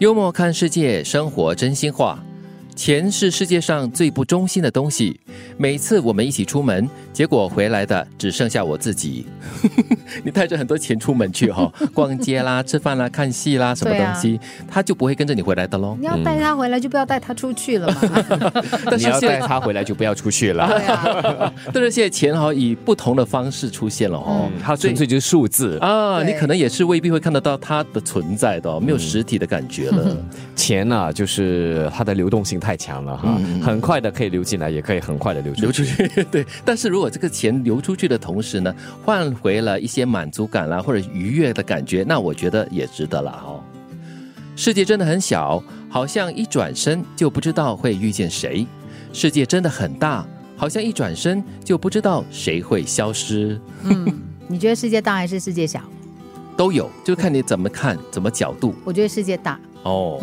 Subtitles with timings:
[0.00, 2.18] 幽默看世界，生活真心话。
[2.74, 5.18] 钱是世界上最不忠心的东西。
[5.56, 9.26] 每次我们一起出门，结果回来的只剩下我自己。
[10.24, 15.96] 你带着很多钱出门去哈， 逛街啦、吃饭啦、看戏啦，什么东西，他就不会跟着你回来的喽。
[16.00, 18.62] 你要带他回来，就不要带他出去了嘛。
[18.86, 20.66] 但是要带他回来就不要出去了。
[20.66, 25.76] 对啊，但是现在钱哈以不同的方式出现了哦嗯，，它纯粹就是数字。
[25.78, 30.16] 啊，你可能也是未必会看得到它的存在的哦，没有实体的感觉了。
[30.56, 35.82] 钱呢、就是它的流动性太强了哈，嗯很快的可以流进来，也可以很快的流出去。
[35.82, 36.46] 流出去， 对。
[36.64, 38.74] 但是如果这个钱流出去的同时呢，
[39.04, 43.62] 换回了一些满足感啦，或者愉悦的感觉，那我觉得也值得了哦。
[44.56, 48.66] 世界真的很小，好像一转身就不知道会遇见谁；
[49.12, 50.26] 世界真的很大，
[50.56, 53.58] 好像一转身就不知道谁会消失。
[53.84, 54.06] 嗯，
[54.48, 55.80] 你觉得世界大还是世界小？
[56.58, 60.20] 都有，就看你怎么看，怎么角度我觉得世界大，哦。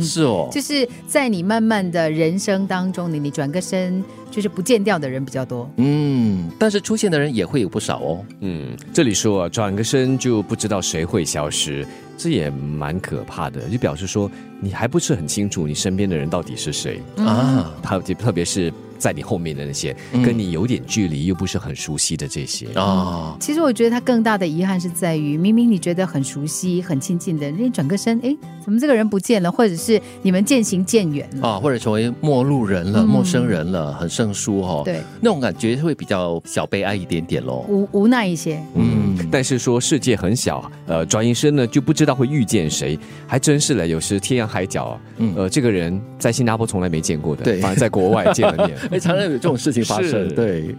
[0.00, 5.70] 是哦， 就是在你慢慢的人生当中，你你转个身，就是不见掉的人比较多。
[5.76, 8.24] 嗯，但是出现的人也会有不少哦。
[8.40, 14.30] 嗯，这里说啊，转个身就不知道谁会消失，这也蛮可怕的，就表示说
[14.60, 22.66] 你还不是很清楚你身边的人到底是谁，啊，特特别是在你后面的那些，嗯跟你有点距离又不是很熟悉的这些。
[22.74, 31.48] 啊，其实我觉得他更大的遗憾是在于，明明你觉得很熟悉、很亲近的人，你转个身，哎，怎么这个人不见了，或者是你们渐行渐远了？
[31.48, 37.64] 啊，或者成为陌路人了、嗯陌生人了，很生疏哦。，对，那种感觉会比较小悲哀一点点咯。
[37.68, 38.62] 无无奈一些。
[38.74, 38.99] 嗯，
[39.30, 43.88] 但是说世界很小，呃，转一身呢就不知道会遇见谁，还真是嘞。
[43.88, 44.98] 有时天涯海角
[45.36, 48.76] 呃，这个人在新加坡从来没见过的，对反而在国外见了面。
[48.90, 50.08] 哎，常常有这种事情发生。
[50.08, 50.74] 是对，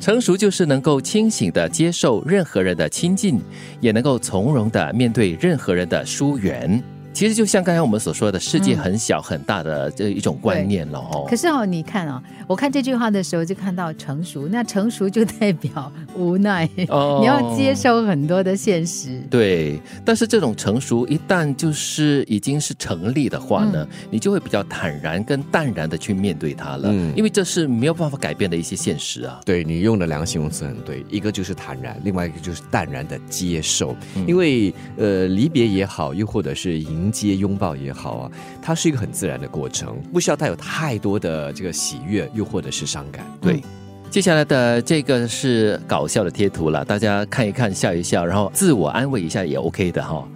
[0.00, 3.40] 成熟就是能够清醒的接受任何人的亲近，
[3.80, 6.82] 也能够从容的面对任何人的疏远。
[7.18, 11.26] 其实就像刚才我们所说的，世界很小很大的这一种观念了哦。
[11.28, 19.20] 可是哦，你看哦，我看这句话的时候就看到成熟，那成熟就代表无奈，哦 你要接受很多的现实。
[19.28, 29.40] 对，但是这种成熟一旦就是已经是成立的话呢，嗯你就会比较坦然跟淡然的去面对它了，嗯因为这是没有办法改变的一些现实啊。
[29.44, 33.96] 对你用的两个形容词很对，一个就是坦然，另外一个就是淡然的接受。
[34.14, 38.30] 嗯因为呃，离别也好，又或者是迎接拥抱也好啊，
[38.62, 43.26] 它是一个很自然的过程，不需要带有太多的这个喜悦，又或者是伤感。
[43.40, 43.62] 对。
[44.10, 50.26] 接下来的这个是搞笑的贴图了，大家看一看，笑一笑，然后自我安慰一下也 OK 的哈。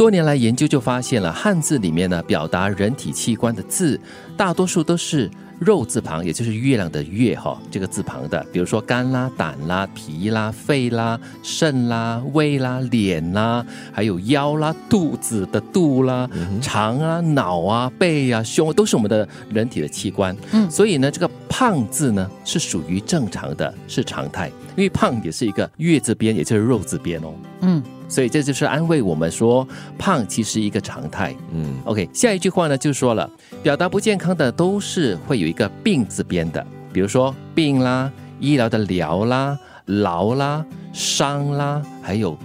[0.00, 4.00] 多年来研究就发现了，汉字里面呢，表达人体器官的字，
[4.34, 13.62] 大多数都是肉字旁，也就是月亮的月哈这个字旁的，比如说肝啦、胆啦、脾啦、肺啦、肾啦、胃啦、脸啦，
[13.92, 16.26] 还有腰啦、肚子的肚啦、
[16.62, 20.34] 肠啊、脑啊、背啊、胸都是我们的人体的器官。
[20.52, 20.70] 嗯。
[20.70, 27.34] 所以呢，这个胖字呢是属于正常的，是常态，因为胖也是一个月字边，也就是肉字边哦。
[27.62, 29.66] 嗯，所以这就是安慰我们说，
[29.98, 31.34] 胖其实一个常态。
[31.52, 33.28] 嗯，OK，下一句话呢就说了，
[33.64, 42.38] 表达不健康的都是会有一个病字边的，比如说病啦、医疗的疗啦、劳啦、伤啦，还有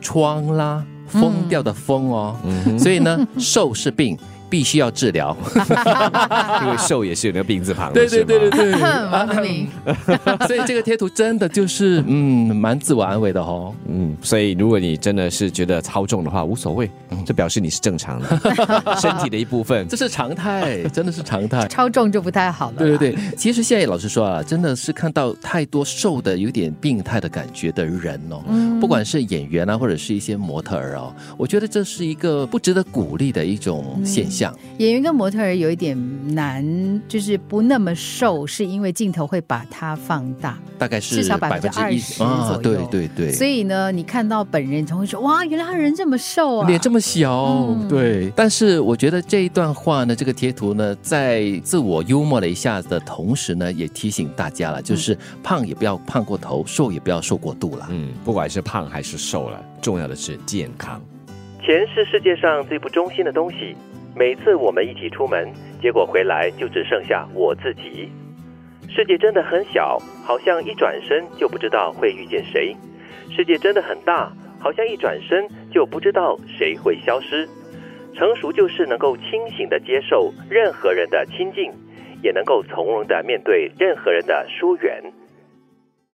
[0.00, 2.36] 疮啦、疯掉的疯哦。
[2.44, 4.16] 嗯所以呢，瘦是病，
[4.52, 5.34] 必须要治疗。
[5.42, 5.60] 哼，
[6.62, 8.72] 因为瘦也是有那个病字旁的，对对对，
[9.10, 9.66] 王德明，
[10.46, 13.74] 所以这个贴图真的就是嗯，蛮自我安慰的哦。
[13.88, 16.90] 嗯，所以如果你真的是觉得超重的话，无所谓，
[17.24, 18.28] 这表示你是正常的，
[19.00, 19.88] 身体的一部分。
[19.88, 21.66] 这是常态，真的是常态。
[21.68, 22.76] 超重就不太好了。
[22.76, 34.41] 对对对，其实现在老实说啊，真的是看到太多瘦的有点病态的感觉的人哦，嗯不管是演员啊，或者是一些模特儿哦，我觉得这是一个不值得鼓励的一种现象。
[34.78, 35.96] 演员跟模特儿有一点
[36.34, 48.32] 难，就是不那么瘦，是因为镜头会把它放大，大概是至少百分之一20%啊左，右对对对，所以呢，你看到本人，你才会说哇，原来他人这么瘦啊，脸这么小，嗯对。
[48.34, 57.86] 但是我觉得这一段话呢，这个贴图呢，在自我幽默了一下的同时呢，也提醒大家了，就是胖也不要胖过头，瘦也不要瘦过度了。
[57.90, 61.00] 嗯，不管是胖还是瘦了，重要的是健康。
[61.64, 63.76] 钱是世界上最不忠心的东西。
[64.14, 65.50] 每次我们一起出门，
[65.80, 68.10] 结果回来就只剩下我自己。
[68.88, 72.76] 世界真的很小，好像一转身就不知道会遇见谁；
[73.34, 74.30] 世界真的很大，
[74.60, 77.48] 好像一转身就不知道谁会消失。
[78.14, 81.72] 成熟就是能够清醒的接受任何人的亲近，
[82.22, 85.02] 也能够从容的面对任何人的疏远。